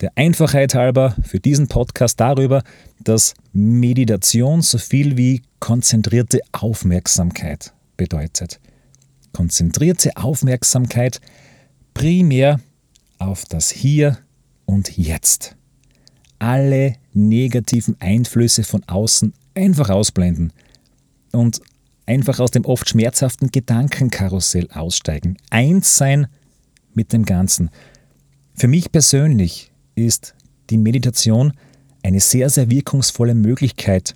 der 0.01 0.12
Einfachheit 0.15 0.74
halber 0.74 1.15
für 1.24 1.39
diesen 1.39 1.67
Podcast 1.67 2.20
darüber, 2.20 2.63
dass 3.00 3.34
Meditation 3.53 4.62
so 4.62 4.77
viel 4.77 5.17
wie 5.17 5.43
konzentrierte 5.60 6.41
Aufmerksamkeit 6.51 7.74
bedeutet. 7.98 8.60
Konzentrierte 9.31 10.17
Aufmerksamkeit 10.17 11.22
primär 11.93 12.60
auf 13.20 13.46
das 13.46 13.70
Hier 13.70 14.17
und 14.65 14.98
Jetzt. 14.98 15.55
Alle 16.39 16.96
negativen 17.13 17.96
Einflüsse 18.00 18.63
von 18.63 18.84
außen 18.88 19.34
einfach 19.53 19.89
ausblenden 19.89 20.51
und 21.31 21.62
einfach 22.05 22.39
aus 22.39 22.51
dem 22.51 22.65
oft 22.65 22.89
schmerzhaften 22.89 23.51
Gedankenkarussell 23.51 24.70
aussteigen. 24.72 25.38
Eins 25.50 25.98
sein 25.98 26.27
mit 26.93 27.13
dem 27.13 27.25
Ganzen. 27.25 27.70
Für 28.55 28.67
mich 28.67 28.91
persönlich 28.91 29.70
ist 29.95 30.36
die 30.69 30.77
Meditation 30.77 31.53
eine 32.03 32.19
sehr, 32.19 32.50
sehr 32.50 32.69
wirkungsvolle 32.69 33.36
Möglichkeit, 33.36 34.15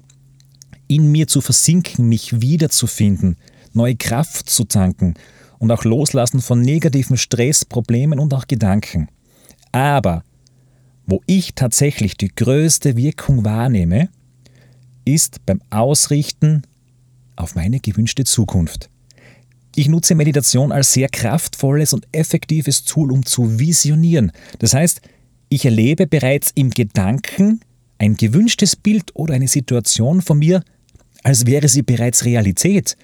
in 0.87 1.11
mir 1.11 1.27
zu 1.27 1.41
versinken, 1.41 2.07
mich 2.07 2.41
wiederzufinden, 2.41 3.37
neue 3.73 3.95
Kraft 3.95 4.49
zu 4.49 4.65
tanken 4.65 5.15
und 5.59 5.71
auch 5.71 5.83
loslassen 5.83 6.41
von 6.41 6.61
negativen 6.61 7.17
Stress, 7.17 7.65
Problemen 7.65 8.19
und 8.19 8.33
auch 8.33 8.47
Gedanken. 8.47 9.07
Aber 9.71 10.23
wo 11.05 11.21
ich 11.27 11.53
tatsächlich 11.53 12.17
die 12.17 12.33
größte 12.33 12.95
Wirkung 12.97 13.45
wahrnehme, 13.45 14.09
ist 15.05 15.45
beim 15.45 15.61
Ausrichten 15.69 16.63
auf 17.35 17.55
meine 17.55 17.79
gewünschte 17.79 18.23
Zukunft. 18.23 18.89
Ich 19.75 19.89
nutze 19.89 20.15
Meditation 20.15 20.71
als 20.71 20.93
sehr 20.93 21.09
kraftvolles 21.09 21.93
und 21.93 22.07
effektives 22.13 22.85
Tool, 22.85 23.11
um 23.11 23.25
zu 23.25 23.59
visionieren. 23.59 24.31
Das 24.59 24.73
heißt, 24.73 25.01
ich 25.49 25.65
erlebe 25.65 26.07
bereits 26.07 26.51
im 26.55 26.69
Gedanken 26.69 27.61
ein 27.97 28.15
gewünschtes 28.15 28.75
Bild 28.75 29.15
oder 29.15 29.33
eine 29.33 29.47
Situation 29.47 30.21
von 30.21 30.39
mir, 30.39 30.63
als 31.23 31.45
wäre 31.45 31.67
sie 31.67 31.81
bereits 31.81 32.25
Realität. 32.25 32.97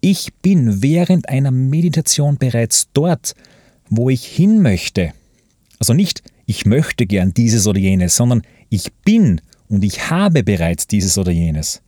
Ich 0.00 0.32
bin 0.42 0.82
während 0.82 1.28
einer 1.28 1.50
Meditation 1.50 2.38
bereits 2.38 2.88
dort, 2.92 3.34
wo 3.88 4.10
ich 4.10 4.24
hin 4.24 4.62
möchte. 4.62 5.12
Also 5.78 5.92
nicht 5.92 6.22
ich 6.46 6.64
möchte 6.64 7.04
gern 7.06 7.34
dieses 7.34 7.66
oder 7.66 7.78
jenes, 7.78 8.16
sondern 8.16 8.42
ich 8.70 8.90
bin 9.04 9.42
und 9.68 9.84
ich 9.84 10.08
habe 10.08 10.42
bereits 10.42 10.86
dieses 10.86 11.18
oder 11.18 11.30
jenes. 11.30 11.82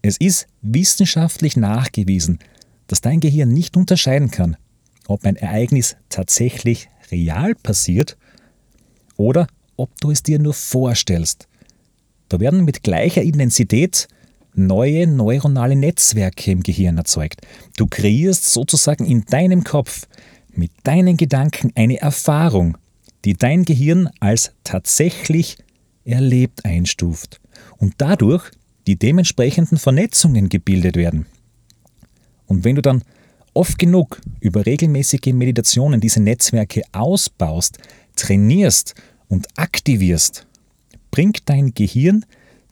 Es 0.00 0.16
ist 0.16 0.46
wissenschaftlich 0.62 1.58
nachgewiesen, 1.58 2.38
dass 2.86 3.02
dein 3.02 3.20
Gehirn 3.20 3.52
nicht 3.52 3.76
unterscheiden 3.76 4.30
kann, 4.30 4.56
ob 5.08 5.26
ein 5.26 5.36
Ereignis 5.36 5.96
tatsächlich 6.08 6.88
real 7.10 7.54
passiert 7.54 8.16
oder 9.20 9.46
ob 9.76 10.00
du 10.00 10.10
es 10.10 10.22
dir 10.22 10.38
nur 10.38 10.54
vorstellst. 10.54 11.46
Da 12.30 12.40
werden 12.40 12.64
mit 12.64 12.82
gleicher 12.82 13.22
Intensität 13.22 14.08
neue 14.54 15.06
neuronale 15.06 15.76
Netzwerke 15.76 16.50
im 16.50 16.62
Gehirn 16.62 16.96
erzeugt. 16.96 17.42
Du 17.76 17.86
kreierst 17.86 18.52
sozusagen 18.52 19.04
in 19.04 19.24
deinem 19.26 19.62
Kopf 19.62 20.06
mit 20.52 20.72
deinen 20.84 21.16
Gedanken 21.18 21.70
eine 21.74 22.00
Erfahrung, 22.00 22.78
die 23.24 23.34
dein 23.34 23.64
Gehirn 23.64 24.08
als 24.20 24.52
tatsächlich 24.64 25.58
erlebt 26.04 26.64
einstuft 26.64 27.40
und 27.76 27.94
dadurch 27.98 28.50
die 28.86 28.96
dementsprechenden 28.96 29.76
Vernetzungen 29.76 30.48
gebildet 30.48 30.96
werden. 30.96 31.26
Und 32.46 32.64
wenn 32.64 32.76
du 32.76 32.82
dann 32.82 33.02
oft 33.52 33.78
genug 33.78 34.20
über 34.40 34.64
regelmäßige 34.64 35.32
Meditationen 35.34 36.00
diese 36.00 36.20
Netzwerke 36.20 36.82
ausbaust, 36.92 37.78
trainierst 38.16 38.94
und 39.30 39.48
aktivierst, 39.56 40.46
bringt 41.10 41.48
dein 41.48 41.72
Gehirn 41.72 42.26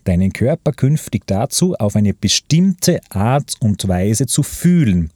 deinen 0.04 0.32
Körper 0.32 0.72
künftig 0.72 1.26
dazu, 1.26 1.74
auf 1.74 1.96
eine 1.96 2.14
bestimmte 2.14 3.00
Art 3.10 3.54
und 3.60 3.88
Weise 3.88 4.26
zu 4.26 4.42
fühlen. 4.42 5.10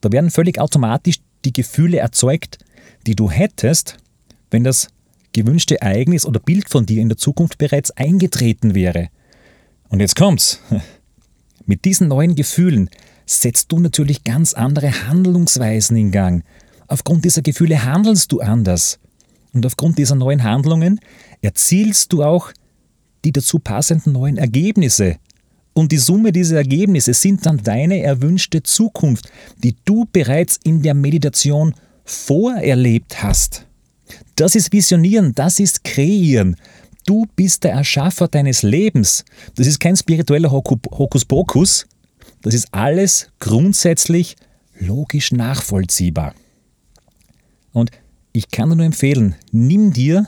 Da 0.00 0.12
werden 0.12 0.30
völlig 0.30 0.58
automatisch 0.58 1.16
die 1.44 1.52
Gefühle 1.52 1.98
erzeugt, 1.98 2.58
die 3.06 3.14
du 3.14 3.30
hättest, 3.30 3.98
wenn 4.50 4.64
das 4.64 4.88
gewünschte 5.32 5.80
Ereignis 5.80 6.24
oder 6.24 6.40
Bild 6.40 6.68
von 6.68 6.86
dir 6.86 7.02
in 7.02 7.08
der 7.08 7.18
Zukunft 7.18 7.58
bereits 7.58 7.90
eingetreten 7.90 8.74
wäre. 8.74 9.08
Und 9.88 10.00
jetzt 10.00 10.16
kommt's. 10.16 10.60
Mit 11.66 11.84
diesen 11.84 12.08
neuen 12.08 12.34
Gefühlen 12.34 12.88
setzt 13.26 13.70
du 13.70 13.78
natürlich 13.78 14.24
ganz 14.24 14.54
andere 14.54 15.06
Handlungsweisen 15.06 15.96
in 15.98 16.10
Gang. 16.10 16.44
Aufgrund 16.86 17.26
dieser 17.26 17.42
Gefühle 17.42 17.84
handelst 17.84 18.32
du 18.32 18.40
anders. 18.40 18.98
Und 19.52 19.64
aufgrund 19.66 19.98
dieser 19.98 20.14
neuen 20.14 20.44
Handlungen 20.44 21.00
erzielst 21.40 22.12
du 22.12 22.22
auch 22.22 22.52
die 23.24 23.32
dazu 23.32 23.58
passenden 23.58 24.12
neuen 24.12 24.36
Ergebnisse. 24.36 25.16
Und 25.72 25.92
die 25.92 25.98
Summe 25.98 26.32
dieser 26.32 26.56
Ergebnisse 26.56 27.14
sind 27.14 27.46
dann 27.46 27.58
deine 27.62 28.00
erwünschte 28.00 28.62
Zukunft, 28.62 29.30
die 29.58 29.76
du 29.84 30.06
bereits 30.10 30.58
in 30.64 30.82
der 30.82 30.94
Meditation 30.94 31.74
vorerlebt 32.04 33.22
hast. 33.22 33.66
Das 34.36 34.54
ist 34.54 34.72
Visionieren, 34.72 35.34
das 35.34 35.60
ist 35.60 35.84
Kreieren. 35.84 36.56
Du 37.06 37.26
bist 37.36 37.64
der 37.64 37.72
Erschaffer 37.72 38.28
deines 38.28 38.62
Lebens. 38.62 39.24
Das 39.54 39.66
ist 39.66 39.78
kein 39.78 39.96
spiritueller 39.96 40.50
Hokuspokus. 40.50 41.86
Das 42.42 42.54
ist 42.54 42.72
alles 42.72 43.28
grundsätzlich 43.38 44.36
logisch 44.78 45.32
nachvollziehbar. 45.32 46.34
Und 47.72 47.90
ich 48.32 48.50
kann 48.50 48.68
nur 48.68 48.84
empfehlen, 48.84 49.34
nimm 49.52 49.92
dir, 49.92 50.26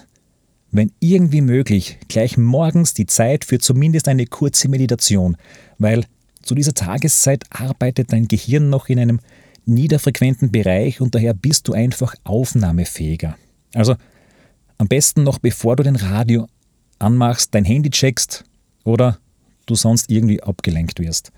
wenn 0.73 0.92
irgendwie 1.00 1.40
möglich, 1.40 1.99
gleich 2.09 2.37
morgens 2.37 2.95
die 2.95 3.07
Zeit 3.07 3.45
für 3.45 3.59
zumindest 3.59 4.09
eine 4.09 4.26
kurze 4.26 4.69
Meditation, 4.69 5.37
weil 5.78 6.04
zu 6.42 6.54
dieser 6.54 6.75
Tageszeit 6.75 7.45
arbeitet 7.50 8.12
dein 8.12 8.28
Gehirn 8.28 8.71
noch 8.71 8.88
in 8.88 8.99
einem 8.99 9.21
niederfrequenten 9.66 10.50
Bereich 10.50 11.00
und 11.00 11.14
daher 11.14 11.35
bist 11.35 11.69
du 11.69 11.73
einfach 11.73 12.14
aufnahmefähiger. 12.25 13.37
Also 13.75 13.97
am 14.78 14.88
besten 14.88 15.23
noch 15.23 15.38
bevor 15.38 15.76
du 15.76 15.83
den 15.83 15.97
Radio 15.97 16.47
anmachst, 16.99 17.54
dein 17.54 17.64
Handy 17.64 17.90
checkst 17.90 18.45
oder 18.85 19.19
du 19.66 19.75
sonst 19.75 20.11
irgendwie 20.11 20.42
abgelenkt 20.42 20.99
wirst. 20.99 21.33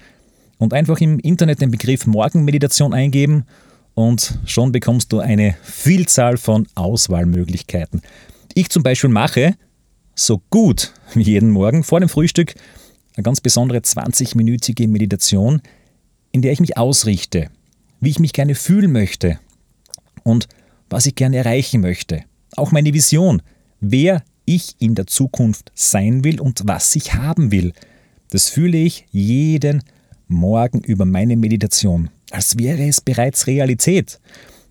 Und 0.59 0.73
einfach 0.73 1.01
im 1.01 1.19
Internet 1.19 1.61
den 1.61 1.71
Begriff 1.71 2.07
Morgenmeditation 2.07 2.95
eingeben 2.95 3.45
und 3.95 4.39
schon 4.47 4.73
bekommst 4.73 5.13
du 5.13 5.21
eine 5.21 5.57
Vielzahl 5.63 6.37
von 6.37 6.67
Auswahlmöglichkeiten. 6.75 8.03
Ich 8.55 8.71
zum 8.71 8.83
Beispiel 8.83 9.11
mache 9.11 9.55
so 10.15 10.43
gut 10.51 10.93
wie 11.15 11.23
jeden 11.23 11.51
Morgen 11.51 11.85
vor 11.85 12.01
dem 12.01 12.09
Frühstück 12.09 12.55
eine 13.15 13.25
ganz 13.25 13.41
besondere 13.41 13.79
20-minütige 13.79 14.89
Meditation, 14.89 15.61
in 16.31 16.43
der 16.43 16.53
ich 16.53 16.61
mich 16.61 16.77
ausrichte, 16.77 17.51
wie 18.01 18.11
ich 18.11 18.19
mich 18.19 18.33
gerne 18.33 18.55
fühlen 18.55 18.93
möchte 18.93 19.39
und 20.23 20.49
was 20.89 21.07
ich 21.07 21.15
gerne 21.15 21.37
erreichen 21.37 21.81
möchte. 21.81 22.25
Auch 22.57 22.73
meine 22.73 22.93
Vision, 22.93 23.43
wer 23.81 24.23
ich 24.45 24.77
in 24.79 24.95
der 24.95 25.07
Zukunft 25.07 25.71
sein 25.75 26.25
will 26.25 26.41
und 26.41 26.63
was 26.65 26.95
ich 26.97 27.15
haben 27.15 27.53
will. 27.53 27.73
Das 28.31 28.49
fühle 28.49 28.79
ich 28.79 29.07
jeden 29.11 29.83
Morgen 30.33 30.81
über 30.81 31.05
meine 31.05 31.37
Meditation, 31.37 32.11
als 32.31 32.59
wäre 32.59 32.87
es 32.87 33.01
bereits 33.01 33.47
Realität. 33.47 34.21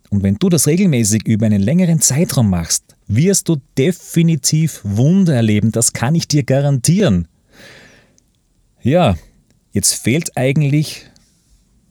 Und 0.10 0.24
wenn 0.24 0.36
du 0.36 0.50
das 0.50 0.67
regelmäßig 0.67 1.26
über 1.26 1.45
einen 1.45 1.62
längeren 1.62 2.02
Zeitraum 2.02 2.50
machst, 2.50 2.95
wirst 3.08 3.47
du 3.47 3.58
definitiv 3.78 4.82
Wunder 4.84 5.36
erleben, 5.36 5.71
das 5.71 5.93
kann 5.93 6.15
ich 6.15 6.28
dir 6.28 6.43
garantieren. 6.43 7.28
Ja, 8.82 9.15
jetzt 9.71 9.93
fehlt 9.93 10.36
eigentlich 10.36 11.06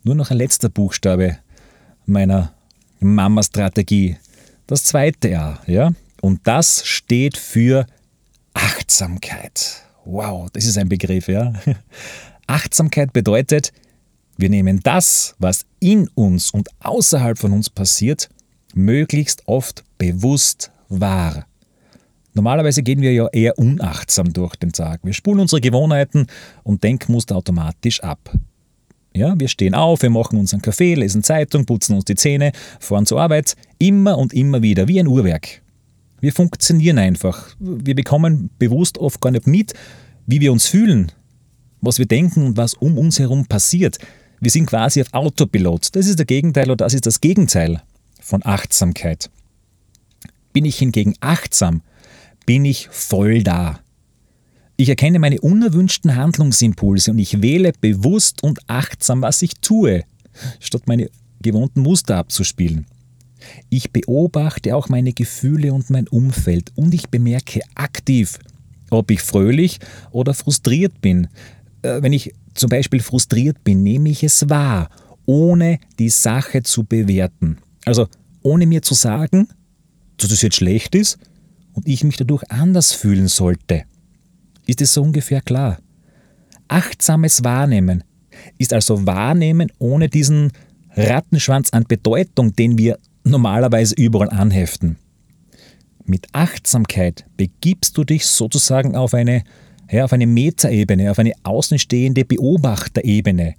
nur 0.02 0.14
noch 0.14 0.30
ein 0.30 0.36
letzter 0.36 0.68
Buchstabe 0.68 1.38
meiner 2.04 2.52
Mama-Strategie. 3.00 4.16
Das 4.66 4.84
zweite 4.84 5.38
A, 5.38 5.60
ja? 5.66 5.92
Und 6.20 6.40
das 6.44 6.86
steht 6.86 7.36
für 7.36 7.86
Achtsamkeit. 8.54 9.82
Wow, 10.04 10.50
das 10.52 10.66
ist 10.66 10.76
ein 10.78 10.88
Begriff, 10.88 11.28
ja? 11.28 11.52
Achtsamkeit 12.50 13.12
bedeutet, 13.12 13.72
wir 14.36 14.50
nehmen 14.50 14.80
das, 14.82 15.34
was 15.38 15.66
in 15.78 16.08
uns 16.14 16.50
und 16.50 16.68
außerhalb 16.80 17.38
von 17.38 17.52
uns 17.52 17.70
passiert, 17.70 18.28
möglichst 18.74 19.46
oft 19.46 19.84
bewusst 19.98 20.72
wahr. 20.88 21.46
Normalerweise 22.34 22.82
gehen 22.82 23.00
wir 23.00 23.12
ja 23.12 23.28
eher 23.28 23.58
unachtsam 23.58 24.32
durch 24.32 24.56
den 24.56 24.72
Tag. 24.72 25.00
Wir 25.02 25.12
spulen 25.12 25.40
unsere 25.40 25.60
Gewohnheiten 25.60 26.26
und 26.62 26.82
Denkmuster 26.82 27.36
automatisch 27.36 28.02
ab. 28.02 28.32
Ja, 29.14 29.38
wir 29.38 29.48
stehen 29.48 29.74
auf, 29.74 30.02
wir 30.02 30.10
machen 30.10 30.38
unseren 30.38 30.62
Kaffee, 30.62 30.94
lesen 30.94 31.22
Zeitung, 31.22 31.66
putzen 31.66 31.94
uns 31.94 32.04
die 32.04 32.14
Zähne, 32.14 32.52
fahren 32.78 33.06
zur 33.06 33.20
Arbeit, 33.20 33.56
immer 33.78 34.18
und 34.18 34.32
immer 34.32 34.62
wieder, 34.62 34.88
wie 34.88 35.00
ein 35.00 35.08
Uhrwerk. 35.08 35.62
Wir 36.20 36.32
funktionieren 36.32 36.98
einfach. 36.98 37.54
Wir 37.58 37.94
bekommen 37.94 38.50
bewusst 38.58 38.98
oft 38.98 39.20
gar 39.20 39.30
nicht 39.30 39.46
mit, 39.46 39.74
wie 40.26 40.40
wir 40.40 40.52
uns 40.52 40.66
fühlen, 40.66 41.12
was 41.80 41.98
wir 41.98 42.06
denken 42.06 42.44
und 42.44 42.56
was 42.56 42.74
um 42.74 42.98
uns 42.98 43.18
herum 43.18 43.46
passiert. 43.46 43.98
Wir 44.40 44.50
sind 44.50 44.66
quasi 44.66 45.02
auf 45.02 45.12
Autopilot. 45.12 45.94
Das 45.94 46.06
ist 46.06 46.18
der 46.18 46.26
Gegenteil 46.26 46.66
oder 46.70 46.84
das 46.84 46.94
ist 46.94 47.06
das 47.06 47.20
Gegenteil 47.20 47.82
von 48.20 48.44
Achtsamkeit. 48.44 49.30
Bin 50.52 50.64
ich 50.64 50.78
hingegen 50.78 51.14
achtsam, 51.20 51.82
bin 52.46 52.64
ich 52.64 52.88
voll 52.90 53.42
da. 53.42 53.80
Ich 54.76 54.88
erkenne 54.88 55.18
meine 55.18 55.40
unerwünschten 55.40 56.16
Handlungsimpulse 56.16 57.10
und 57.10 57.18
ich 57.18 57.42
wähle 57.42 57.72
bewusst 57.80 58.42
und 58.42 58.60
achtsam, 58.66 59.20
was 59.20 59.42
ich 59.42 59.54
tue, 59.60 60.04
statt 60.58 60.84
meine 60.86 61.10
gewohnten 61.42 61.82
Muster 61.82 62.16
abzuspielen. 62.16 62.86
Ich 63.68 63.90
beobachte 63.90 64.74
auch 64.74 64.88
meine 64.88 65.12
Gefühle 65.12 65.72
und 65.72 65.90
mein 65.90 66.08
Umfeld 66.08 66.72
und 66.76 66.94
ich 66.94 67.08
bemerke 67.08 67.60
aktiv, 67.74 68.38
ob 68.90 69.10
ich 69.10 69.22
fröhlich 69.22 69.78
oder 70.10 70.34
frustriert 70.34 71.00
bin. 71.00 71.28
Äh, 71.82 72.02
wenn 72.02 72.12
ich 72.12 72.32
zum 72.54 72.68
Beispiel 72.68 73.00
frustriert 73.00 73.62
bin, 73.64 73.82
nehme 73.82 74.10
ich 74.10 74.22
es 74.22 74.48
wahr, 74.48 74.90
ohne 75.26 75.78
die 75.98 76.08
Sache 76.10 76.62
zu 76.62 76.84
bewerten. 76.84 77.58
Also 77.84 78.08
ohne 78.42 78.66
mir 78.66 78.82
zu 78.82 78.94
sagen, 78.94 79.48
dass 80.16 80.30
es 80.30 80.42
jetzt 80.42 80.56
schlecht 80.56 80.94
ist 80.94 81.18
und 81.72 81.86
ich 81.86 82.04
mich 82.04 82.16
dadurch 82.16 82.50
anders 82.50 82.92
fühlen 82.92 83.28
sollte. 83.28 83.84
Ist 84.66 84.80
es 84.80 84.94
so 84.94 85.02
ungefähr 85.02 85.40
klar? 85.40 85.78
Achtsames 86.68 87.42
Wahrnehmen 87.44 88.04
ist 88.58 88.72
also 88.72 89.06
Wahrnehmen 89.06 89.72
ohne 89.78 90.08
diesen 90.08 90.52
Rattenschwanz 90.96 91.70
an 91.70 91.84
Bedeutung, 91.84 92.54
den 92.54 92.78
wir 92.78 92.98
normalerweise 93.24 93.94
überall 93.96 94.30
anheften. 94.30 94.96
Mit 96.04 96.26
Achtsamkeit 96.32 97.26
begibst 97.36 97.96
du 97.96 98.04
dich 98.04 98.26
sozusagen 98.26 98.96
auf 98.96 99.14
eine, 99.14 99.44
ja, 99.90 100.04
auf 100.04 100.12
eine 100.12 100.26
Metaebene, 100.26 101.10
auf 101.10 101.18
eine 101.18 101.32
außenstehende 101.42 102.24
Beobachterebene, 102.24 103.54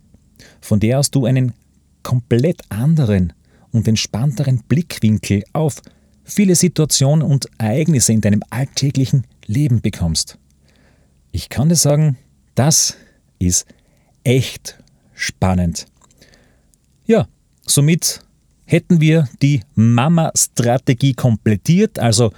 von 0.62 0.80
der 0.80 1.00
aus 1.00 1.12
du 1.12 1.26
einen 1.26 1.54
komplett 2.04 2.62
anderen 2.70 3.34
und 3.72 3.88
entspannteren 3.88 4.64
Blickwinkel 4.68 5.44
auf 5.54 5.82
viele 6.24 6.56
Situationen 6.56 7.26
und 7.26 7.48
Ereignisse 7.58 8.14
in 8.14 8.22
deinem 8.22 8.44
alltäglichen 8.50 9.26
Leben 9.46 9.82
bekommst. 9.82 10.38
Ich 11.32 11.50
kann 11.50 11.70
dir 11.70 11.76
sagen, 11.76 12.18
das 12.56 12.98
ist 13.40 13.66
echt 14.24 14.78
spannend. 15.14 15.86
Ja, 17.06 17.28
somit 17.66 18.22
hätten 18.66 19.02
wir 19.02 19.28
die 19.42 19.62
Mama-Strategie 19.76 21.14
komplettiert. 21.14 22.00
Also 22.00 22.32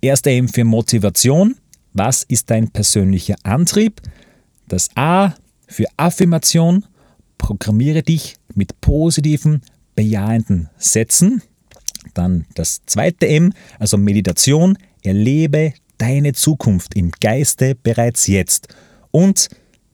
erste 0.00 0.30
M 0.30 0.48
für 0.48 0.64
Motivation. 0.64 1.56
Was 1.94 2.22
ist 2.22 2.50
dein 2.50 2.70
persönlicher 2.70 3.36
Antrieb? 3.42 4.00
Das 4.68 4.88
A 4.94 5.34
für 5.66 5.86
Affirmation. 5.96 6.86
Programmiere 7.38 8.02
dich 8.02 8.36
mit 8.54 8.80
positiven 8.80 9.62
bejahenden 9.94 10.70
Sätzen. 10.78 11.42
Dann 12.14 12.46
das 12.54 12.82
zweite 12.86 13.26
M, 13.28 13.52
also 13.78 13.96
Meditation. 13.96 14.78
Erlebe 15.02 15.74
deine 15.98 16.32
Zukunft 16.32 16.94
im 16.94 17.10
Geiste 17.20 17.74
bereits 17.74 18.26
jetzt. 18.26 18.68
Und 19.10 19.48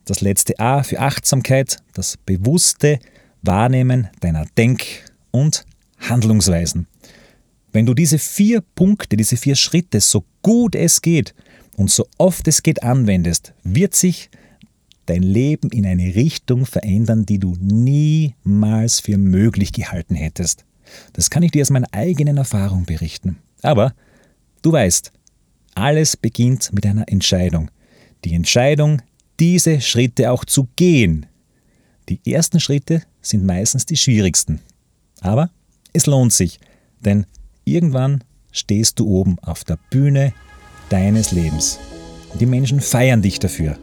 das 0.04 0.20
letzte 0.20 0.58
A 0.58 0.82
für 0.82 1.00
Achtsamkeit, 1.00 1.78
das 1.94 2.16
bewusste 2.16 2.98
Wahrnehmen 3.42 4.08
deiner 4.20 4.46
Denk- 4.56 5.04
und 5.30 5.64
Handlungsweisen. 5.98 6.86
Wenn 7.72 7.86
du 7.86 7.94
diese 7.94 8.18
vier 8.18 8.62
Punkte, 8.74 9.16
diese 9.16 9.36
vier 9.36 9.56
Schritte 9.56 10.00
so 10.00 10.24
gut 10.42 10.74
es 10.74 11.02
geht 11.02 11.34
und 11.76 11.90
so 11.90 12.06
oft 12.16 12.48
es 12.48 12.62
geht 12.62 12.82
anwendest, 12.82 13.52
wird 13.62 13.94
sich 13.94 14.30
dein 15.06 15.22
Leben 15.22 15.70
in 15.70 15.86
eine 15.86 16.14
Richtung 16.14 16.66
verändern, 16.66 17.24
die 17.24 17.38
du 17.38 17.56
niemals 17.60 19.00
für 19.00 19.16
möglich 19.16 19.72
gehalten 19.72 20.14
hättest. 20.14 20.64
Das 21.12 21.30
kann 21.30 21.42
ich 21.42 21.50
dir 21.50 21.62
aus 21.62 21.70
meiner 21.70 21.88
eigenen 21.92 22.36
Erfahrung 22.36 22.84
berichten. 22.84 23.38
Aber 23.62 23.94
du 24.62 24.72
weißt, 24.72 25.12
alles 25.74 26.16
beginnt 26.16 26.72
mit 26.72 26.86
einer 26.86 27.08
Entscheidung. 27.08 27.70
Die 28.24 28.34
Entscheidung, 28.34 29.02
diese 29.38 29.80
Schritte 29.80 30.30
auch 30.32 30.44
zu 30.44 30.68
gehen. 30.76 31.26
Die 32.08 32.20
ersten 32.30 32.60
Schritte 32.60 33.02
sind 33.20 33.44
meistens 33.44 33.86
die 33.86 33.96
schwierigsten. 33.96 34.60
Aber 35.20 35.50
es 35.92 36.06
lohnt 36.06 36.32
sich, 36.32 36.58
denn 37.00 37.26
irgendwann 37.74 38.24
stehst 38.52 38.98
du 38.98 39.06
oben 39.06 39.36
auf 39.42 39.64
der 39.64 39.78
Bühne 39.90 40.32
deines 40.88 41.32
Lebens. 41.32 41.78
Die 42.40 42.46
Menschen 42.46 42.80
feiern 42.80 43.22
dich 43.22 43.38
dafür 43.38 43.78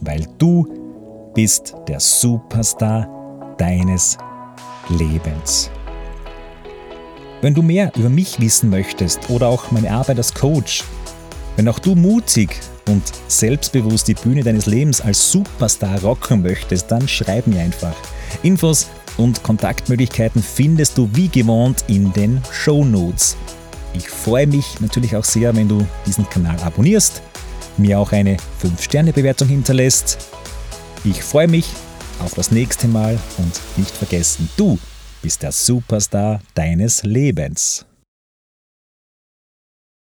weil 0.00 0.26
du 0.38 1.32
bist 1.34 1.74
der 1.88 2.00
Superstar 2.00 3.08
deines 3.58 4.16
Lebens. 4.88 5.70
Wenn 7.42 7.54
du 7.54 7.62
mehr 7.62 7.92
über 7.96 8.08
mich 8.08 8.40
wissen 8.40 8.70
möchtest 8.70 9.28
oder 9.28 9.48
auch 9.48 9.70
meine 9.70 9.90
Arbeit 9.90 10.18
als 10.18 10.32
Coach, 10.32 10.84
wenn 11.56 11.68
auch 11.68 11.78
du 11.78 11.94
mutig 11.94 12.58
und 12.88 13.02
selbstbewusst 13.28 14.08
die 14.08 14.14
Bühne 14.14 14.42
deines 14.42 14.66
Lebens 14.66 15.00
als 15.00 15.30
Superstar 15.32 16.00
rocken 16.02 16.42
möchtest, 16.42 16.90
dann 16.90 17.06
schreib 17.06 17.46
mir 17.46 17.60
einfach. 17.60 17.94
Infos 18.42 18.88
und 19.16 19.42
Kontaktmöglichkeiten 19.42 20.42
findest 20.42 20.98
du 20.98 21.08
wie 21.12 21.28
gewohnt 21.28 21.84
in 21.88 22.12
den 22.12 22.42
Show 22.52 22.84
Notes. 22.84 23.36
Ich 23.94 24.08
freue 24.08 24.46
mich 24.46 24.80
natürlich 24.80 25.16
auch 25.16 25.24
sehr, 25.24 25.54
wenn 25.56 25.68
du 25.68 25.86
diesen 26.06 26.28
Kanal 26.28 26.58
abonnierst 26.60 27.22
mir 27.78 27.98
auch 27.98 28.12
eine 28.12 28.36
5-Sterne-Bewertung 28.62 29.48
hinterlässt. 29.48 30.18
Ich 31.04 31.22
freue 31.22 31.48
mich 31.48 31.66
auf 32.20 32.34
das 32.34 32.50
nächste 32.50 32.88
Mal 32.88 33.18
und 33.38 33.60
nicht 33.76 33.94
vergessen, 33.94 34.48
du 34.56 34.78
bist 35.22 35.42
der 35.42 35.52
Superstar 35.52 36.40
deines 36.54 37.02
Lebens. 37.02 37.84